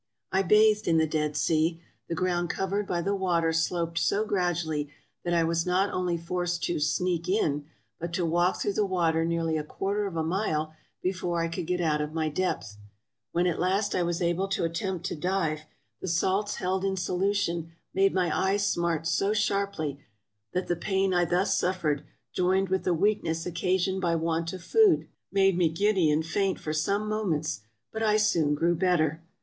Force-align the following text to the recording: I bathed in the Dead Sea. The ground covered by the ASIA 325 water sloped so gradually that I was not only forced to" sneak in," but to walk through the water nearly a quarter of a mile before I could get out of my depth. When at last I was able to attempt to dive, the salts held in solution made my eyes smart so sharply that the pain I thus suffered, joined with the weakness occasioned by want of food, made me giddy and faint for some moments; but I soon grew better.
I 0.31 0.41
bathed 0.41 0.87
in 0.87 0.97
the 0.97 1.05
Dead 1.05 1.37
Sea. 1.37 1.79
The 2.07 2.15
ground 2.15 2.49
covered 2.49 2.87
by 2.87 3.03
the 3.03 3.11
ASIA 3.11 3.19
325 3.19 3.21
water 3.21 3.53
sloped 3.53 3.97
so 3.99 4.25
gradually 4.25 4.89
that 5.23 5.35
I 5.35 5.43
was 5.43 5.63
not 5.67 5.93
only 5.93 6.17
forced 6.17 6.63
to" 6.63 6.79
sneak 6.79 7.29
in," 7.29 7.67
but 7.99 8.11
to 8.13 8.25
walk 8.25 8.59
through 8.59 8.73
the 8.73 8.83
water 8.83 9.23
nearly 9.23 9.57
a 9.59 9.63
quarter 9.63 10.07
of 10.07 10.15
a 10.17 10.23
mile 10.23 10.73
before 11.03 11.39
I 11.39 11.47
could 11.47 11.67
get 11.67 11.79
out 11.81 12.01
of 12.01 12.13
my 12.15 12.29
depth. 12.29 12.77
When 13.31 13.45
at 13.45 13.59
last 13.59 13.93
I 13.93 14.01
was 14.01 14.23
able 14.23 14.47
to 14.47 14.63
attempt 14.63 15.05
to 15.05 15.15
dive, 15.15 15.65
the 15.99 16.07
salts 16.07 16.55
held 16.55 16.83
in 16.83 16.97
solution 16.97 17.71
made 17.93 18.15
my 18.15 18.35
eyes 18.35 18.65
smart 18.67 19.05
so 19.05 19.33
sharply 19.33 19.99
that 20.53 20.65
the 20.65 20.75
pain 20.75 21.13
I 21.13 21.25
thus 21.25 21.55
suffered, 21.55 22.03
joined 22.33 22.69
with 22.69 22.85
the 22.85 22.93
weakness 22.95 23.45
occasioned 23.45 24.01
by 24.01 24.15
want 24.15 24.51
of 24.51 24.63
food, 24.63 25.07
made 25.31 25.55
me 25.55 25.69
giddy 25.69 26.09
and 26.09 26.25
faint 26.25 26.59
for 26.59 26.73
some 26.73 27.07
moments; 27.07 27.59
but 27.93 28.01
I 28.01 28.17
soon 28.17 28.55
grew 28.55 28.73
better. 28.73 29.21